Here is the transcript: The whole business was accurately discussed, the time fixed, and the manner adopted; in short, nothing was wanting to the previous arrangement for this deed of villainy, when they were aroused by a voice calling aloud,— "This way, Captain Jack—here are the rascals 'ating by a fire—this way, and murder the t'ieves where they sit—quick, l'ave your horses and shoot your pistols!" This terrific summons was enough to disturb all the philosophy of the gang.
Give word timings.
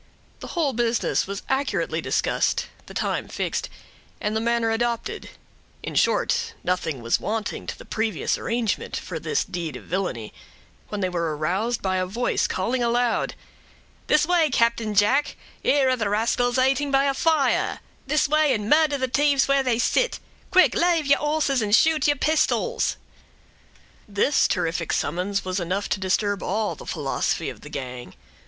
The 0.39 0.57
whole 0.57 0.73
business 0.73 1.27
was 1.27 1.43
accurately 1.47 2.01
discussed, 2.01 2.65
the 2.87 2.93
time 2.95 3.27
fixed, 3.27 3.69
and 4.19 4.35
the 4.35 4.41
manner 4.41 4.71
adopted; 4.71 5.29
in 5.83 5.93
short, 5.93 6.55
nothing 6.63 7.03
was 7.03 7.19
wanting 7.19 7.67
to 7.67 7.77
the 7.77 7.85
previous 7.85 8.35
arrangement 8.35 8.95
for 8.97 9.19
this 9.19 9.45
deed 9.45 9.75
of 9.75 9.83
villainy, 9.83 10.33
when 10.89 11.01
they 11.01 11.09
were 11.09 11.37
aroused 11.37 11.83
by 11.83 11.97
a 11.97 12.07
voice 12.07 12.47
calling 12.47 12.81
aloud,— 12.81 13.35
"This 14.07 14.25
way, 14.25 14.49
Captain 14.49 14.95
Jack—here 14.95 15.87
are 15.89 15.95
the 15.95 16.09
rascals 16.09 16.57
'ating 16.57 16.89
by 16.89 17.03
a 17.05 17.13
fire—this 17.13 18.27
way, 18.27 18.55
and 18.55 18.67
murder 18.67 18.97
the 18.97 19.07
t'ieves 19.07 19.47
where 19.47 19.61
they 19.61 19.77
sit—quick, 19.77 20.73
l'ave 20.73 21.03
your 21.09 21.19
horses 21.19 21.61
and 21.61 21.75
shoot 21.75 22.07
your 22.07 22.15
pistols!" 22.17 22.97
This 24.07 24.47
terrific 24.47 24.93
summons 24.93 25.45
was 25.45 25.59
enough 25.59 25.87
to 25.89 25.99
disturb 25.99 26.41
all 26.41 26.73
the 26.75 26.87
philosophy 26.87 27.51
of 27.51 27.61
the 27.61 27.69
gang. 27.69 28.15